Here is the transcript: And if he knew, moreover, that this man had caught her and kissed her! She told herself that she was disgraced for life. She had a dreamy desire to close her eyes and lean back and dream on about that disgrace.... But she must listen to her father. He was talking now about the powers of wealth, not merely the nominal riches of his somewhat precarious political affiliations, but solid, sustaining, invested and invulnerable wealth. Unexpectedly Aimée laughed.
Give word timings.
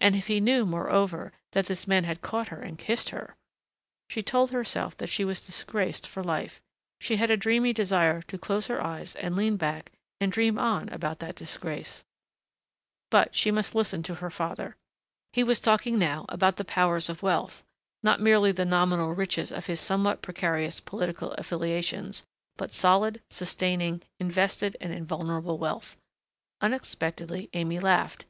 And 0.00 0.16
if 0.16 0.28
he 0.28 0.40
knew, 0.40 0.64
moreover, 0.64 1.30
that 1.52 1.66
this 1.66 1.86
man 1.86 2.04
had 2.04 2.22
caught 2.22 2.48
her 2.48 2.58
and 2.58 2.78
kissed 2.78 3.10
her! 3.10 3.36
She 4.08 4.22
told 4.22 4.50
herself 4.50 4.96
that 4.96 5.10
she 5.10 5.26
was 5.26 5.44
disgraced 5.44 6.06
for 6.06 6.24
life. 6.24 6.62
She 7.02 7.16
had 7.16 7.30
a 7.30 7.36
dreamy 7.36 7.74
desire 7.74 8.22
to 8.22 8.38
close 8.38 8.68
her 8.68 8.82
eyes 8.82 9.14
and 9.16 9.36
lean 9.36 9.58
back 9.58 9.92
and 10.22 10.32
dream 10.32 10.58
on 10.58 10.88
about 10.88 11.18
that 11.18 11.34
disgrace.... 11.36 12.02
But 13.10 13.34
she 13.34 13.50
must 13.50 13.74
listen 13.74 14.02
to 14.04 14.14
her 14.14 14.30
father. 14.30 14.74
He 15.34 15.44
was 15.44 15.60
talking 15.60 15.98
now 15.98 16.24
about 16.30 16.56
the 16.56 16.64
powers 16.64 17.10
of 17.10 17.22
wealth, 17.22 17.62
not 18.02 18.22
merely 18.22 18.52
the 18.52 18.64
nominal 18.64 19.14
riches 19.14 19.52
of 19.52 19.66
his 19.66 19.80
somewhat 19.80 20.22
precarious 20.22 20.80
political 20.80 21.32
affiliations, 21.32 22.24
but 22.56 22.72
solid, 22.72 23.20
sustaining, 23.28 24.00
invested 24.18 24.78
and 24.80 24.94
invulnerable 24.94 25.58
wealth. 25.58 25.94
Unexpectedly 26.62 27.50
Aimée 27.52 27.82
laughed. 27.82 28.24